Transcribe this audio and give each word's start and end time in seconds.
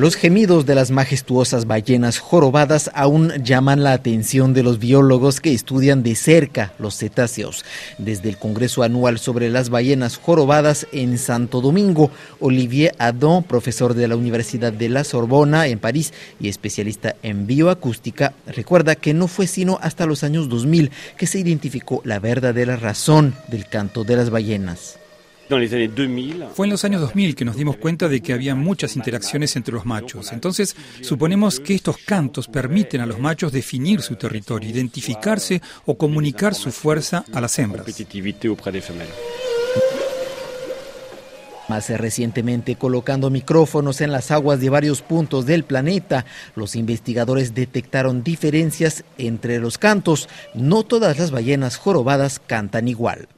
Los 0.00 0.16
gemidos 0.16 0.64
de 0.64 0.74
las 0.74 0.90
majestuosas 0.90 1.66
ballenas 1.66 2.20
jorobadas 2.20 2.90
aún 2.94 3.32
llaman 3.44 3.82
la 3.82 3.92
atención 3.92 4.54
de 4.54 4.62
los 4.62 4.78
biólogos 4.78 5.42
que 5.42 5.52
estudian 5.52 6.02
de 6.02 6.14
cerca 6.14 6.72
los 6.78 6.96
cetáceos. 6.96 7.66
Desde 7.98 8.30
el 8.30 8.38
Congreso 8.38 8.82
Anual 8.82 9.18
sobre 9.18 9.50
las 9.50 9.68
ballenas 9.68 10.16
jorobadas 10.16 10.86
en 10.92 11.18
Santo 11.18 11.60
Domingo, 11.60 12.10
Olivier 12.38 12.94
Adon, 12.96 13.42
profesor 13.42 13.92
de 13.92 14.08
la 14.08 14.16
Universidad 14.16 14.72
de 14.72 14.88
la 14.88 15.04
Sorbona 15.04 15.66
en 15.66 15.78
París 15.78 16.14
y 16.40 16.48
especialista 16.48 17.16
en 17.22 17.46
bioacústica, 17.46 18.32
recuerda 18.46 18.94
que 18.94 19.12
no 19.12 19.28
fue 19.28 19.46
sino 19.46 19.78
hasta 19.82 20.06
los 20.06 20.24
años 20.24 20.48
2000 20.48 20.92
que 21.18 21.26
se 21.26 21.40
identificó 21.40 22.00
la 22.06 22.20
verdadera 22.20 22.76
razón 22.76 23.34
del 23.48 23.66
canto 23.66 24.04
de 24.04 24.16
las 24.16 24.30
ballenas. 24.30 24.99
Fue 26.54 26.66
en 26.66 26.70
los 26.70 26.84
años 26.84 27.00
2000 27.00 27.34
que 27.34 27.44
nos 27.44 27.56
dimos 27.56 27.76
cuenta 27.76 28.08
de 28.08 28.20
que 28.20 28.32
había 28.32 28.54
muchas 28.54 28.96
interacciones 28.96 29.56
entre 29.56 29.74
los 29.74 29.84
machos. 29.84 30.32
Entonces, 30.32 30.76
suponemos 31.02 31.60
que 31.60 31.74
estos 31.74 31.98
cantos 31.98 32.48
permiten 32.48 33.00
a 33.00 33.06
los 33.06 33.18
machos 33.18 33.52
definir 33.52 34.00
su 34.00 34.16
territorio, 34.16 34.70
identificarse 34.70 35.60
o 35.86 35.96
comunicar 35.96 36.54
su 36.54 36.70
fuerza 36.70 37.24
a 37.32 37.40
las 37.40 37.58
hembras. 37.58 37.86
Más 41.70 41.88
recientemente, 41.88 42.74
colocando 42.74 43.30
micrófonos 43.30 44.00
en 44.00 44.10
las 44.10 44.32
aguas 44.32 44.58
de 44.58 44.70
varios 44.70 45.02
puntos 45.02 45.46
del 45.46 45.62
planeta, 45.62 46.26
los 46.56 46.74
investigadores 46.74 47.54
detectaron 47.54 48.24
diferencias 48.24 49.04
entre 49.18 49.60
los 49.60 49.78
cantos. 49.78 50.28
No 50.52 50.82
todas 50.82 51.20
las 51.20 51.30
ballenas 51.30 51.76
jorobadas 51.76 52.40
cantan 52.44 52.88
igual. 52.88 53.28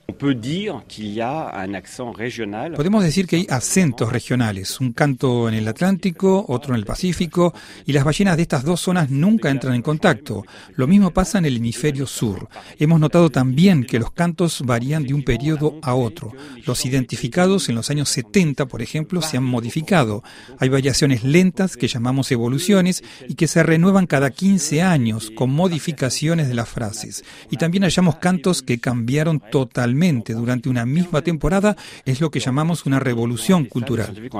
Podemos 2.77 3.03
decir 3.03 3.27
que 3.27 3.37
hay 3.37 3.47
acentos 3.49 4.13
regionales, 4.13 4.81
un 4.81 4.93
canto 4.93 5.49
en 5.49 5.55
el 5.55 5.67
Atlántico, 5.69 6.45
otro 6.49 6.75
en 6.75 6.81
el 6.81 6.85
Pacífico, 6.85 7.55
y 7.87 7.93
las 7.93 8.05
ballenas 8.05 8.37
de 8.37 8.43
estas 8.43 8.65
dos 8.65 8.81
zonas 8.81 9.11
nunca 9.11 9.51
entran 9.51 9.75
en 9.75 9.83
contacto. 9.83 10.45
Lo 10.77 10.87
mismo 10.87 11.11
pasa 11.11 11.39
en 11.39 11.47
el 11.47 11.57
hemisferio 11.57 12.07
sur. 12.07 12.49
Hemos 12.79 13.01
notado 13.01 13.31
también 13.31 13.85
que 13.85 13.99
los 13.99 14.13
cantos 14.13 14.63
varían 14.63 15.05
de 15.05 15.15
un 15.15 15.23
periodo 15.23 15.79
a 15.83 15.95
otro. 15.95 16.33
Los 16.67 16.85
identificados 16.85 17.69
en 17.69 17.75
los 17.75 17.91
años 17.91 18.09
70, 18.11 18.67
por 18.67 18.83
ejemplo, 18.83 19.23
se 19.23 19.37
han 19.37 19.45
modificado. 19.45 20.23
Hay 20.59 20.69
variaciones 20.69 21.25
lentas 21.25 21.77
que 21.77 21.89
llamamos 21.89 22.31
evoluciones 22.33 23.03
y 23.29 23.35
que 23.35 23.49
se 23.49 23.63
renuevan 23.63 24.07
cada 24.07 24.31
15 24.31 24.83
años 24.83 25.31
con 25.35 25.51
modificaciones 25.51 26.49
de 26.49 26.55
las 26.55 26.69
frases. 26.69 27.25
Y 27.51 27.57
también 27.57 27.85
hallamos 27.85 28.17
cantos 28.17 28.63
que 28.63 28.79
cambiaron 28.79 29.41
totalmente 29.41 30.03
durante 30.21 30.69
una 30.69 30.85
misma 30.85 31.23
temporada 31.23 31.77
es 32.05 32.21
lo 32.21 32.31
que 32.31 32.41
llamamos 32.41 32.87
una 32.87 33.01
revolución 33.01 33.65
cultural. 33.65 34.31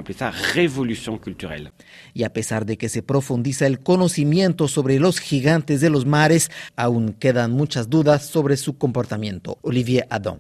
Y 2.15 2.23
a 2.25 2.33
pesar 2.33 2.67
de 2.67 2.77
que 2.77 2.89
se 2.89 3.03
profundiza 3.03 3.67
el 3.67 3.81
conocimiento 3.81 4.69
sobre 4.69 4.99
los 4.99 5.19
gigantes 5.19 5.81
de 5.81 5.91
los 5.91 6.07
mares, 6.07 6.51
aún 6.77 7.15
quedan 7.19 7.53
muchas 7.53 7.89
dudas 7.89 8.27
sobre 8.27 8.57
su 8.57 8.77
comportamiento. 8.77 9.59
Olivier 9.63 10.07
Adam. 10.11 10.39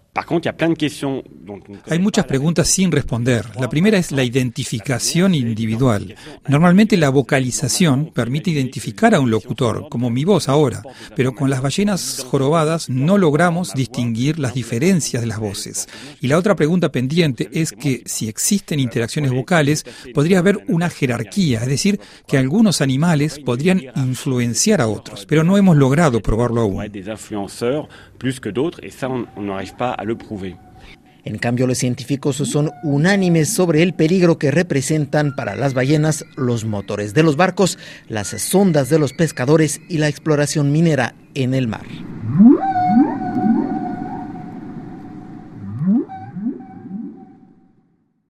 Hay 1.88 1.98
muchas 1.98 2.24
preguntas 2.26 2.68
sin 2.68 2.92
responder. 2.92 3.46
La 3.58 3.68
primera 3.68 3.98
es 3.98 4.12
la 4.12 4.24
identificación 4.24 5.34
individual. 5.34 6.14
Normalmente 6.48 6.96
la 6.96 7.10
vocalización 7.10 8.12
permite 8.12 8.50
identificar 8.50 9.14
a 9.14 9.20
un 9.20 9.30
locutor, 9.30 9.88
como 9.88 10.10
mi 10.10 10.24
voz 10.24 10.48
ahora, 10.48 10.82
pero 11.16 11.34
con 11.34 11.50
las 11.50 11.62
ballenas 11.62 12.26
jorobadas 12.28 12.88
no 12.88 13.18
logramos 13.18 13.72
distinguir 13.74 14.38
las 14.38 14.54
diferencias 14.54 15.11
de 15.20 15.26
las 15.26 15.38
voces. 15.38 15.88
Y 16.20 16.28
la 16.28 16.38
otra 16.38 16.56
pregunta 16.56 16.90
pendiente 16.90 17.48
es 17.52 17.72
que 17.72 18.02
si 18.06 18.28
existen 18.28 18.80
interacciones 18.80 19.32
vocales, 19.32 19.84
podría 20.14 20.38
haber 20.38 20.64
una 20.68 20.90
jerarquía, 20.90 21.60
es 21.60 21.68
decir, 21.68 22.00
que 22.26 22.38
algunos 22.38 22.80
animales 22.80 23.38
podrían 23.38 23.82
influenciar 23.96 24.80
a 24.80 24.88
otros, 24.88 25.26
pero 25.26 25.44
no 25.44 25.56
hemos 25.56 25.76
logrado 25.76 26.20
probarlo 26.20 26.62
aún. 26.62 26.82
En 31.24 31.38
cambio, 31.38 31.66
los 31.66 31.78
científicos 31.78 32.36
son 32.36 32.72
unánimes 32.82 33.48
sobre 33.52 33.82
el 33.82 33.94
peligro 33.94 34.38
que 34.38 34.50
representan 34.50 35.36
para 35.36 35.54
las 35.54 35.72
ballenas 35.72 36.24
los 36.36 36.64
motores 36.64 37.14
de 37.14 37.22
los 37.22 37.36
barcos, 37.36 37.78
las 38.08 38.28
sondas 38.28 38.88
de 38.88 38.98
los 38.98 39.12
pescadores 39.12 39.80
y 39.88 39.98
la 39.98 40.08
exploración 40.08 40.72
minera 40.72 41.14
en 41.34 41.54
el 41.54 41.68
mar. 41.68 41.86